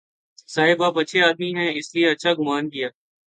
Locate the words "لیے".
1.95-2.09